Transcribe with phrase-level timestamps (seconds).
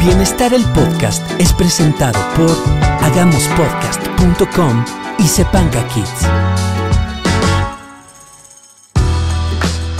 [0.00, 2.50] Bienestar el podcast es presentado por
[3.02, 4.84] hagamospodcast.com
[5.18, 6.26] y Sepanga Kids.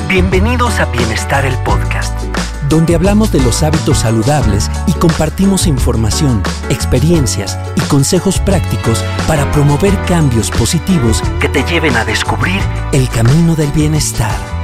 [0.09, 2.19] Bienvenidos a Bienestar el podcast,
[2.71, 9.95] donde hablamos de los hábitos saludables y compartimos información, experiencias y consejos prácticos para promover
[10.07, 12.63] cambios positivos que te lleven a descubrir
[12.93, 14.60] el camino del bienestar.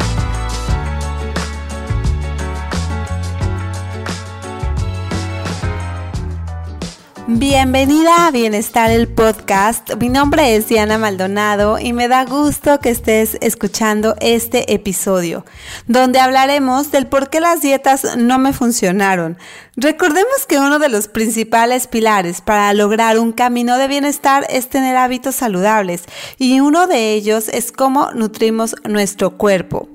[7.38, 9.94] Bienvenida a Bienestar el Podcast.
[10.00, 15.44] Mi nombre es Diana Maldonado y me da gusto que estés escuchando este episodio,
[15.86, 19.36] donde hablaremos del por qué las dietas no me funcionaron.
[19.76, 24.96] Recordemos que uno de los principales pilares para lograr un camino de bienestar es tener
[24.96, 26.04] hábitos saludables
[26.38, 29.90] y uno de ellos es cómo nutrimos nuestro cuerpo.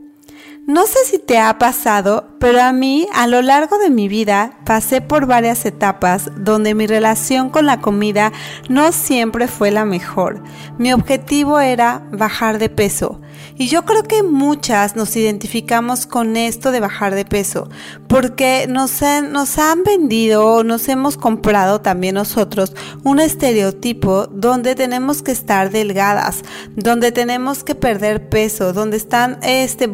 [0.68, 4.60] No sé si te ha pasado, pero a mí a lo largo de mi vida
[4.64, 8.32] pasé por varias etapas donde mi relación con la comida
[8.70, 10.44] no siempre fue la mejor.
[10.78, 13.20] Mi objetivo era bajar de peso
[13.58, 17.70] y yo creo que muchas nos identificamos con esto de bajar de peso,
[18.08, 25.22] porque nos han, nos han vendido, nos hemos comprado también nosotros un estereotipo donde tenemos
[25.22, 26.42] que estar delgadas,
[26.76, 29.88] donde tenemos que perder peso, donde están este,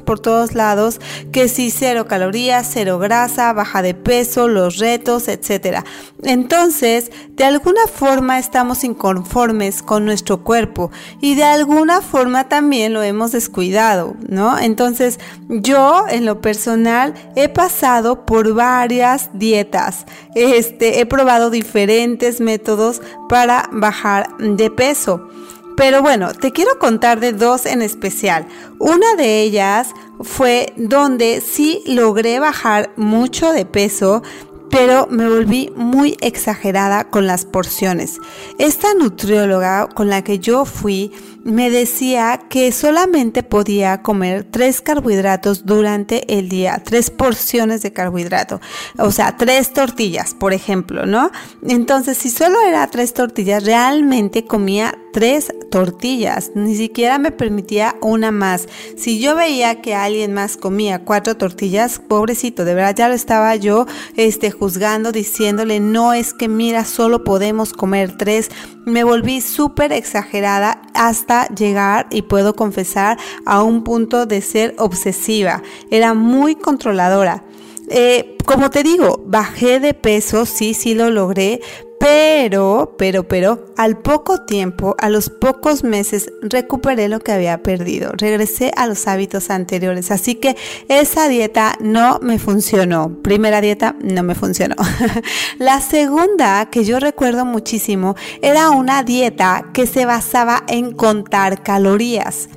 [0.00, 1.00] por todos lados,
[1.32, 5.84] que si cero calorías, cero grasa, baja de peso, los retos, etc.
[6.22, 12.94] Entonces, de alguna forma estamos inconformes con nuestro cuerpo y de alguna forma también también
[12.94, 14.58] lo hemos descuidado, ¿no?
[14.58, 20.04] Entonces, yo en lo personal he pasado por varias dietas.
[20.34, 25.28] Este, he probado diferentes métodos para bajar de peso.
[25.76, 28.46] Pero bueno, te quiero contar de dos en especial.
[28.78, 34.22] Una de ellas fue donde sí logré bajar mucho de peso,
[34.70, 38.18] pero me volví muy exagerada con las porciones.
[38.58, 41.12] Esta nutrióloga con la que yo fui
[41.44, 48.60] me decía que solamente podía comer tres carbohidratos durante el día, tres porciones de carbohidrato,
[48.98, 51.30] o sea, tres tortillas, por ejemplo, ¿no?
[51.68, 58.32] Entonces, si solo era tres tortillas, realmente comía tres tortillas, ni siquiera me permitía una
[58.32, 58.68] más.
[58.98, 63.56] Si yo veía que alguien más comía cuatro tortillas, pobrecito, de verdad ya lo estaba
[63.56, 68.50] yo este, juzgando, diciéndole, no es que mira, solo podemos comer tres.
[68.84, 73.16] Me volví súper exagerada hasta llegar, y puedo confesar,
[73.46, 75.62] a un punto de ser obsesiva.
[75.90, 77.42] Era muy controladora.
[77.88, 81.60] Eh, como te digo, bajé de peso, sí, sí lo logré,
[81.98, 88.12] pero, pero, pero, al poco tiempo, a los pocos meses, recuperé lo que había perdido.
[88.16, 90.10] Regresé a los hábitos anteriores.
[90.10, 90.56] Así que
[90.88, 93.22] esa dieta no me funcionó.
[93.22, 94.76] Primera dieta no me funcionó.
[95.58, 102.48] La segunda, que yo recuerdo muchísimo, era una dieta que se basaba en contar calorías.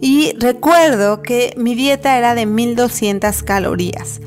[0.00, 4.20] Y recuerdo que mi dieta era de 1200 calorías.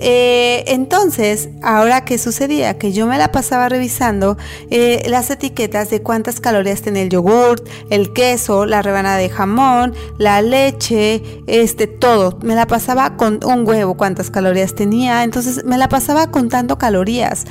[0.00, 2.78] Eh, entonces, ahora qué sucedía?
[2.78, 4.38] Que yo me la pasaba revisando
[4.70, 9.94] eh, las etiquetas de cuántas calorías tenía el yogurt, el queso, la rebanada de jamón,
[10.16, 12.38] la leche, este, todo.
[12.42, 15.24] Me la pasaba con un huevo, cuántas calorías tenía.
[15.24, 17.44] Entonces, me la pasaba contando calorías.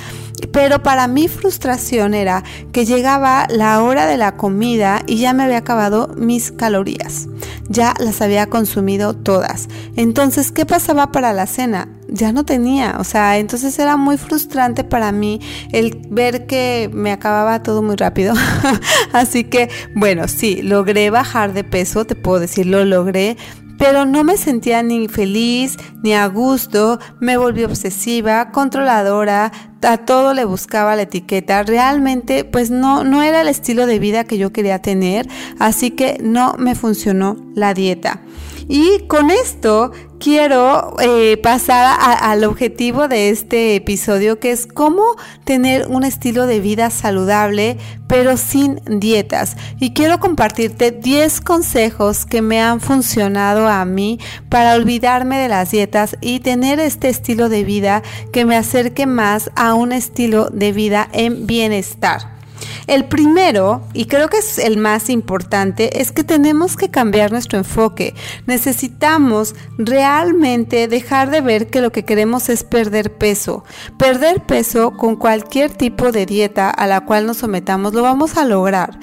[0.50, 5.42] Pero para mi frustración era que llegaba la hora de la comida y ya me
[5.42, 7.26] había acabado mis calorías.
[7.68, 9.68] Ya las había consumido todas.
[9.96, 11.88] Entonces, ¿qué pasaba para la cena?
[12.08, 15.40] ya no tenía, o sea, entonces era muy frustrante para mí
[15.72, 18.34] el ver que me acababa todo muy rápido.
[19.12, 23.36] Así que, bueno, sí, logré bajar de peso, te puedo decir, lo logré,
[23.78, 30.34] pero no me sentía ni feliz ni a gusto, me volví obsesiva, controladora, a todo
[30.34, 34.52] le buscaba la etiqueta, realmente pues no, no era el estilo de vida que yo
[34.52, 35.28] quería tener,
[35.58, 38.20] así que no me funcionó la dieta.
[38.68, 45.02] Y con esto quiero eh, pasar al objetivo de este episodio, que es cómo
[45.44, 47.78] tener un estilo de vida saludable,
[48.08, 49.56] pero sin dietas.
[49.80, 54.18] Y quiero compartirte 10 consejos que me han funcionado a mí
[54.50, 59.50] para olvidarme de las dietas y tener este estilo de vida que me acerque más
[59.56, 62.37] a un estilo de vida en bienestar.
[62.86, 67.58] El primero, y creo que es el más importante, es que tenemos que cambiar nuestro
[67.58, 68.14] enfoque.
[68.46, 73.64] Necesitamos realmente dejar de ver que lo que queremos es perder peso.
[73.98, 78.44] Perder peso con cualquier tipo de dieta a la cual nos sometamos lo vamos a
[78.44, 78.98] lograr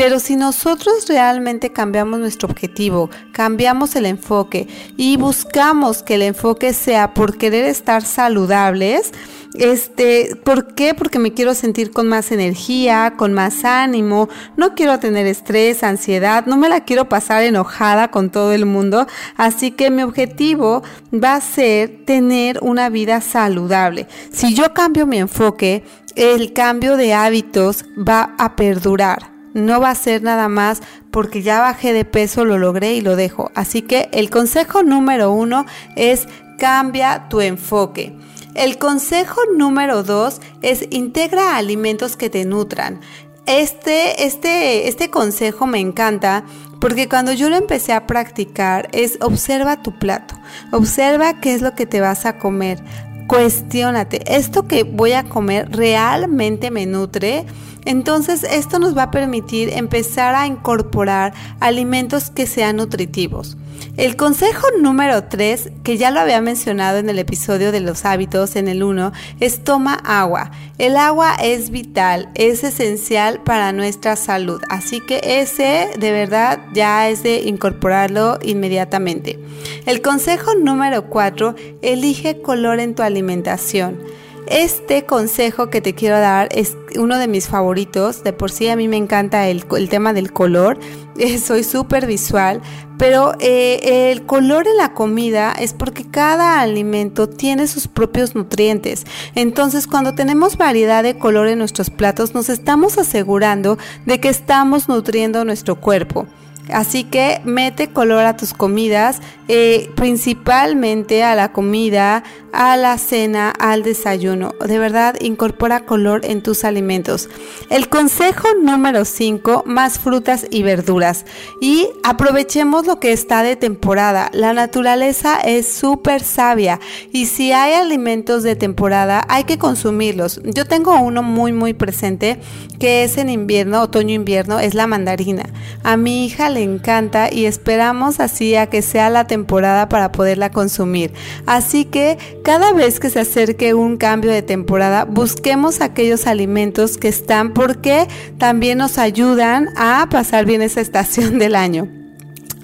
[0.00, 4.66] Pero si nosotros realmente cambiamos nuestro objetivo, cambiamos el enfoque
[4.96, 9.12] y buscamos que el enfoque sea por querer estar saludables,
[9.58, 10.94] este, ¿por qué?
[10.94, 16.46] Porque me quiero sentir con más energía, con más ánimo, no quiero tener estrés, ansiedad,
[16.46, 19.06] no me la quiero pasar enojada con todo el mundo,
[19.36, 20.82] así que mi objetivo
[21.12, 24.06] va a ser tener una vida saludable.
[24.32, 25.84] Si yo cambio mi enfoque,
[26.16, 29.39] el cambio de hábitos va a perdurar.
[29.54, 30.80] No va a ser nada más
[31.10, 33.50] porque ya bajé de peso, lo logré y lo dejo.
[33.54, 35.66] Así que el consejo número uno
[35.96, 38.14] es cambia tu enfoque.
[38.54, 43.00] El consejo número dos es integra alimentos que te nutran.
[43.46, 46.44] Este, este, este consejo me encanta
[46.80, 50.34] porque cuando yo lo empecé a practicar es observa tu plato,
[50.72, 52.82] observa qué es lo que te vas a comer,
[53.26, 57.44] cuestiónate, ¿esto que voy a comer realmente me nutre?
[57.84, 63.56] Entonces esto nos va a permitir empezar a incorporar alimentos que sean nutritivos.
[63.96, 68.56] El consejo número 3, que ya lo había mencionado en el episodio de los hábitos
[68.56, 70.50] en el 1, es toma agua.
[70.78, 77.08] El agua es vital, es esencial para nuestra salud, así que ese de verdad ya
[77.08, 79.38] es de incorporarlo inmediatamente.
[79.86, 83.98] El consejo número 4, elige color en tu alimentación.
[84.46, 88.24] Este consejo que te quiero dar es uno de mis favoritos.
[88.24, 90.78] De por sí a mí me encanta el, tema del color.
[91.44, 92.60] soy súper visual.
[92.98, 99.06] Pero eh, el color en la comida es porque cada alimento tiene sus propios nutrientes.
[99.34, 104.88] Entonces cuando tenemos variedad de color en nuestros platos nos estamos asegurando de que estamos
[104.88, 106.26] nutriendo nuestro cuerpo.
[106.72, 112.22] Así que mete color a tus comidas, eh, principalmente a la comida,
[112.52, 114.54] a la cena, al desayuno.
[114.64, 117.28] De verdad, incorpora color en tus alimentos.
[117.70, 121.24] El consejo número 5, más frutas y verduras.
[121.60, 124.30] Y aprovechemos lo que está de temporada.
[124.32, 126.80] La naturaleza es súper sabia
[127.12, 130.40] y si hay alimentos de temporada hay que consumirlos.
[130.44, 132.40] Yo tengo uno muy muy presente
[132.78, 135.44] que es en invierno, otoño-invierno, es la mandarina.
[135.82, 140.50] A mi hija le encanta y esperamos así a que sea la temporada para poderla
[140.50, 141.12] consumir.
[141.46, 147.08] Así que cada vez que se acerque un cambio de temporada, busquemos aquellos alimentos que
[147.08, 148.08] están porque
[148.38, 151.99] también nos ayudan a pasar bien esa estación del año.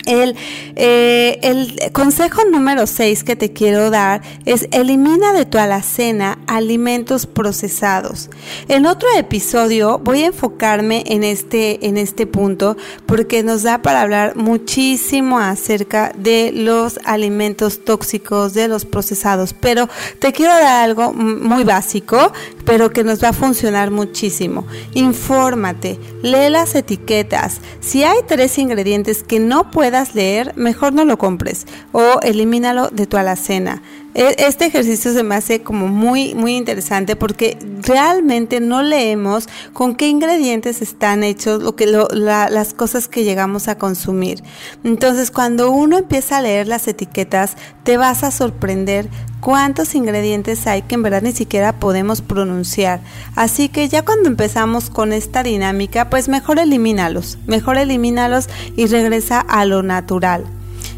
[0.06, 0.36] El,
[0.76, 7.26] eh, el consejo número 6 que te quiero dar es elimina de tu alacena alimentos
[7.26, 8.30] procesados.
[8.68, 14.02] En otro episodio voy a enfocarme en este, en este punto porque nos da para
[14.02, 19.54] hablar muchísimo acerca de los alimentos tóxicos, de los procesados.
[19.54, 19.88] Pero
[20.18, 22.32] te quiero dar algo muy básico,
[22.66, 24.66] pero que nos va a funcionar muchísimo.
[24.92, 27.60] Infórmate, lee las etiquetas.
[27.80, 33.06] Si hay tres ingredientes que no puedas leer, mejor no lo compres o elimínalo de
[33.06, 33.82] tu alacena.
[34.16, 39.94] E, este ejercicio se me hace como muy, muy interesante porque realmente no leemos con
[39.94, 44.42] qué ingredientes están hechos lo que, las cosas que llegamos a consumir.
[44.84, 49.10] Entonces, cuando uno empieza a leer las etiquetas, te vas a sorprender
[49.40, 53.00] cuántos ingredientes hay que en verdad ni siquiera podemos pronunciar.
[53.34, 59.40] Así que ya cuando empezamos con esta dinámica, pues mejor elimínalos, mejor elimínalos y regresa
[59.40, 60.55] a lo natural.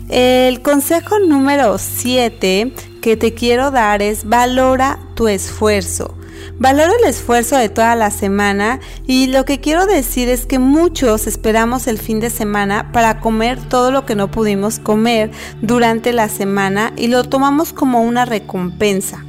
[0.09, 2.73] El consejo número 7
[3.03, 6.15] que te quiero dar es valora tu esfuerzo.
[6.59, 11.27] Valora el esfuerzo de toda la semana y lo que quiero decir es que muchos
[11.27, 15.31] esperamos el fin de semana para comer todo lo que no pudimos comer
[15.61, 19.23] durante la semana y lo tomamos como una recompensa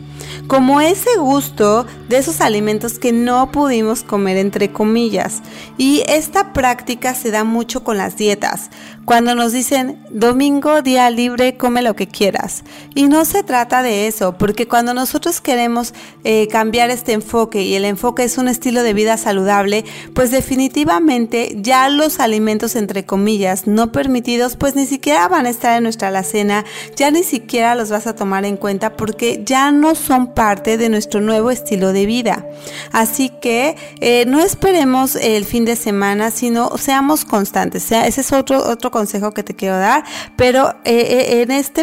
[0.49, 5.43] como ese gusto de esos alimentos que no pudimos comer entre comillas.
[5.77, 8.71] Y esta práctica se da mucho con las dietas,
[9.05, 12.63] cuando nos dicen domingo, día libre, come lo que quieras.
[12.95, 17.75] Y no se trata de eso, porque cuando nosotros queremos eh, cambiar este enfoque y
[17.75, 23.67] el enfoque es un estilo de vida saludable, pues definitivamente ya los alimentos entre comillas
[23.67, 26.65] no permitidos, pues ni siquiera van a estar en nuestra alacena,
[26.95, 30.89] ya ni siquiera los vas a tomar en cuenta porque ya no son parte de
[30.89, 32.45] nuestro nuevo estilo de vida.
[32.91, 37.83] Así que eh, no esperemos el fin de semana, sino seamos constantes.
[37.83, 40.03] sea, ese es otro, otro consejo que te quiero dar,
[40.35, 41.81] pero eh, eh, en este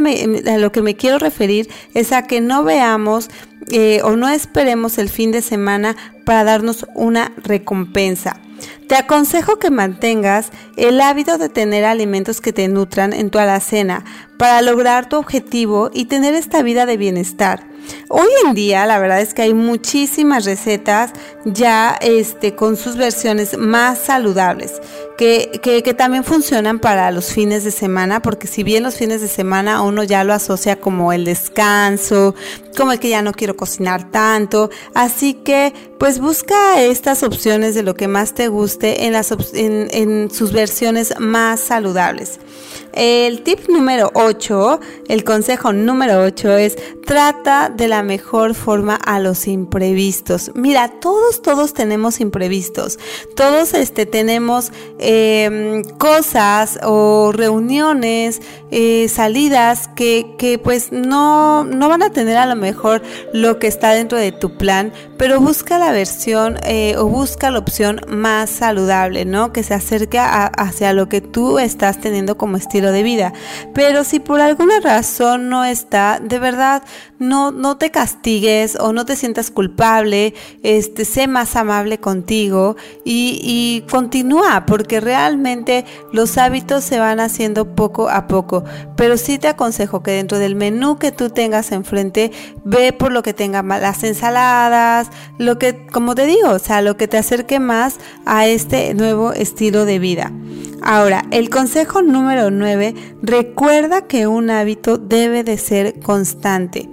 [0.50, 3.30] a lo que me quiero referir es a que no veamos
[4.04, 8.40] o no esperemos el fin de semana para darnos una recompensa.
[8.88, 14.04] Te aconsejo que mantengas el hábito de tener alimentos que te nutran en tu alacena
[14.38, 17.75] para lograr tu objetivo y tener esta vida de bienestar.
[18.08, 21.12] Hoy en día la verdad es que hay muchísimas recetas
[21.44, 24.80] ya este, con sus versiones más saludables.
[25.16, 29.22] Que, que, que, también funcionan para los fines de semana, porque si bien los fines
[29.22, 32.34] de semana uno ya lo asocia como el descanso,
[32.76, 37.82] como el que ya no quiero cocinar tanto, así que pues busca estas opciones de
[37.82, 42.38] lo que más te guste en, las, en, sus versiones más saludables.
[42.92, 49.20] El tip número 8, el consejo número 8 es trata de la mejor forma a
[49.20, 50.50] los imprevistos.
[50.54, 52.98] Mira, todos, todos tenemos imprevistos.
[53.34, 58.40] Todos este, tenemos eh, cosas o reuniones,
[58.70, 62.65] eh, salidas que, que pues no, no van a tener a lo mejor
[63.32, 67.58] lo que está dentro de tu plan, pero busca la versión eh, o busca la
[67.58, 69.52] opción más saludable, ¿no?
[69.52, 73.32] Que se acerque a, hacia lo que tú estás teniendo como estilo de vida.
[73.74, 76.82] Pero si por alguna razón no está, de verdad,
[77.18, 83.40] no, no te castigues o no te sientas culpable, este, sé más amable contigo y,
[83.42, 88.64] y continúa, porque realmente los hábitos se van haciendo poco a poco.
[88.96, 92.32] Pero sí te aconsejo que dentro del menú que tú tengas enfrente,
[92.64, 96.96] ve por lo que tenga las ensaladas, lo que, como te digo, o sea, lo
[96.96, 100.32] que te acerque más a este nuevo estilo de vida.
[100.88, 106.88] Ahora, el consejo número 9, recuerda que un hábito debe de ser constante.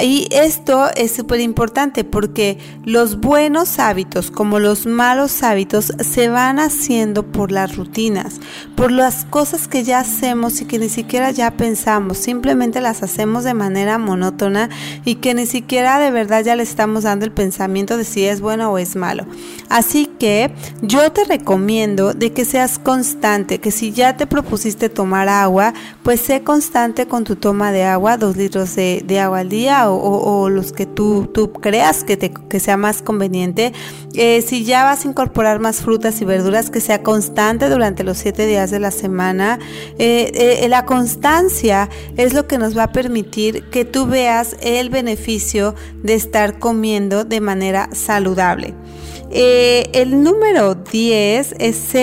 [0.00, 6.60] Y esto es súper importante porque los buenos hábitos como los malos hábitos se van
[6.60, 8.40] haciendo por las rutinas,
[8.76, 13.42] por las cosas que ya hacemos y que ni siquiera ya pensamos, simplemente las hacemos
[13.42, 14.68] de manera monótona
[15.04, 18.40] y que ni siquiera de verdad ya le estamos dando el pensamiento de si es
[18.40, 19.26] bueno o es malo.
[19.68, 25.28] Así que yo te recomiendo de que seas constante, que si ya te propusiste tomar
[25.28, 29.48] agua, pues sé constante con tu toma de agua, dos litros de, de agua al
[29.48, 33.72] día o, los que tú, tú creas que, te, que sea más conveniente.
[34.14, 38.18] Eh, si ya vas a incorporar más frutas y verduras, que sea constante durante los
[38.18, 39.58] siete días de la semana.
[39.98, 44.90] Eh, eh, la constancia es lo que nos va a permitir que tú veas el
[44.90, 48.74] beneficio de estar comiendo de manera saludable.
[49.30, 51.94] el número 10 es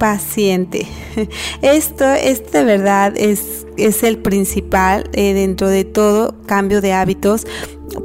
[0.00, 0.88] paciente.
[1.62, 7.46] Esto, es de verdad es, es el principal eh, dentro de todo cambio de hábitos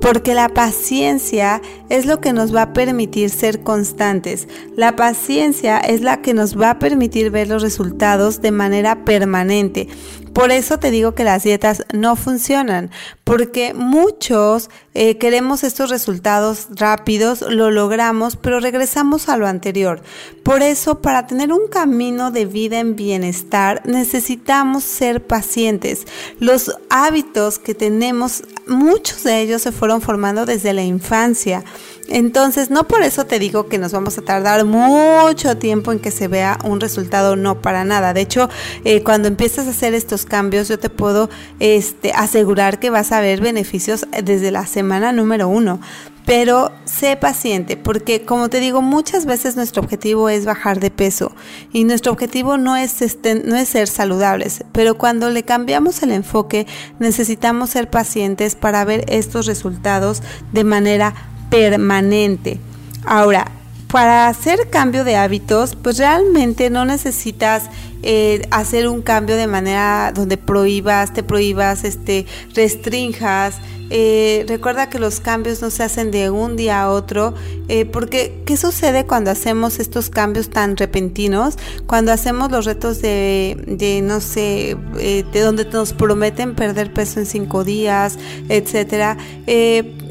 [0.01, 4.47] porque la paciencia es lo que nos va a permitir ser constantes.
[4.75, 9.87] La paciencia es la que nos va a permitir ver los resultados de manera permanente.
[10.35, 12.91] Por eso te digo que las dietas no funcionan,
[13.23, 20.01] porque muchos eh, queremos estos resultados rápidos, lo logramos, pero regresamos a lo anterior.
[20.43, 26.05] Por eso, para tener un camino de vida en bienestar, necesitamos ser pacientes.
[26.41, 31.63] Los hábitos que tenemos, muchos de ellos se fueron formando desde la infancia.
[32.07, 36.11] Entonces, no por eso te digo que nos vamos a tardar mucho tiempo en que
[36.11, 38.13] se vea un resultado, no para nada.
[38.13, 38.49] De hecho,
[38.83, 43.21] eh, cuando empiezas a hacer estos cambios, yo te puedo este, asegurar que vas a
[43.21, 45.79] ver beneficios desde la semana número uno.
[46.25, 51.31] Pero sé paciente, porque como te digo, muchas veces nuestro objetivo es bajar de peso
[51.71, 56.11] y nuestro objetivo no es, este, no es ser saludables, pero cuando le cambiamos el
[56.11, 56.65] enfoque
[56.97, 61.13] necesitamos ser pacientes para ver estos resultados de manera
[61.55, 62.59] permanente.
[63.05, 63.51] Ahora,
[63.91, 67.69] para hacer cambio de hábitos, pues realmente no necesitas
[68.03, 73.55] eh, hacer un cambio de manera donde prohíbas, te prohíbas, este, restrinjas,
[73.91, 77.35] eh, recuerda que los cambios no se hacen de un día a otro,
[77.67, 81.57] eh, porque ¿qué sucede cuando hacemos estos cambios tan repentinos?
[81.85, 87.19] Cuando hacemos los retos de, de no sé, eh, de donde nos prometen perder peso
[87.19, 88.17] en cinco días,
[88.49, 89.17] etcétera,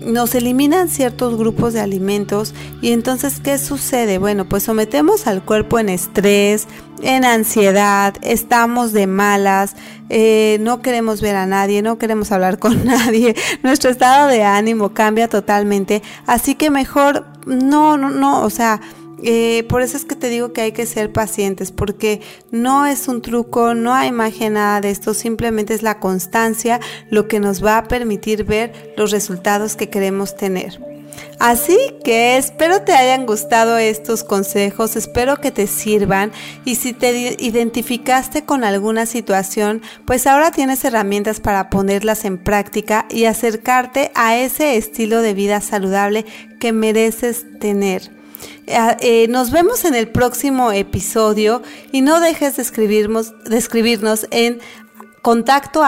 [0.04, 4.18] nos eliminan ciertos grupos de alimentos y entonces ¿qué sucede?
[4.18, 6.66] Bueno, pues sometemos al cuerpo en estrés,
[7.02, 9.76] en ansiedad, estamos de malas,
[10.10, 14.94] eh, no queremos ver a nadie, no queremos hablar con nadie, nuestro estado de ánimo
[14.94, 18.80] cambia totalmente, así que mejor no, no, no, o sea,
[19.24, 23.08] eh, por eso es que te digo que hay que ser pacientes, porque no es
[23.08, 27.64] un truco, no hay magia, nada de esto, simplemente es la constancia lo que nos
[27.64, 30.78] va a permitir ver los resultados que queremos tener.
[31.38, 36.32] Así que espero te hayan gustado estos consejos, espero que te sirvan
[36.64, 43.06] y si te identificaste con alguna situación, pues ahora tienes herramientas para ponerlas en práctica
[43.10, 46.24] y acercarte a ese estilo de vida saludable
[46.60, 48.13] que mereces tener.
[48.66, 53.58] Eh, eh, nos vemos en el próximo episodio y no dejes de escribirnos, de
[54.30, 54.60] en
[55.22, 55.82] contacto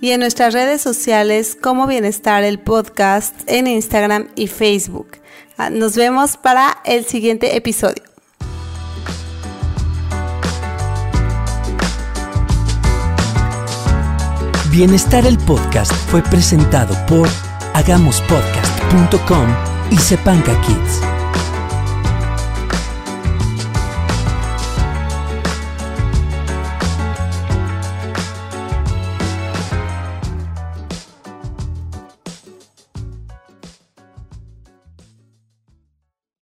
[0.00, 5.18] y en nuestras redes sociales como Bienestar el Podcast en Instagram y Facebook.
[5.58, 8.02] Ah, nos vemos para el siguiente episodio.
[14.70, 17.28] Bienestar el Podcast fue presentado por
[17.74, 18.79] hagamospodcast.com
[19.90, 21.19] y Sepanca Kids.